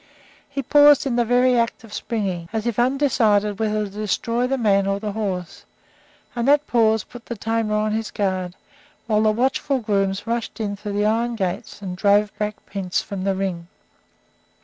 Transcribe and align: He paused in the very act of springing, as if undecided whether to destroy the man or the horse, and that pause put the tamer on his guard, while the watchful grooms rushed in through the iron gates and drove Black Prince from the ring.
He 0.49 0.63
paused 0.63 1.05
in 1.05 1.15
the 1.15 1.23
very 1.25 1.55
act 1.55 1.83
of 1.83 1.93
springing, 1.93 2.49
as 2.51 2.65
if 2.65 2.79
undecided 2.79 3.59
whether 3.59 3.83
to 3.85 3.91
destroy 3.91 4.47
the 4.47 4.57
man 4.57 4.87
or 4.87 4.99
the 4.99 5.11
horse, 5.11 5.63
and 6.35 6.47
that 6.47 6.65
pause 6.65 7.03
put 7.03 7.27
the 7.27 7.37
tamer 7.37 7.75
on 7.75 7.91
his 7.91 8.09
guard, 8.09 8.55
while 9.05 9.21
the 9.21 9.31
watchful 9.31 9.77
grooms 9.77 10.25
rushed 10.25 10.59
in 10.59 10.75
through 10.75 10.93
the 10.93 11.05
iron 11.05 11.35
gates 11.35 11.83
and 11.83 11.95
drove 11.97 12.35
Black 12.39 12.65
Prince 12.65 13.03
from 13.03 13.25
the 13.25 13.35
ring. 13.35 13.67